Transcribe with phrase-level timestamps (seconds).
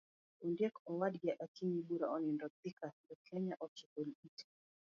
[0.45, 4.45] ondiek owadgi akinyi bura onindo thika, jokenya ochiko itgi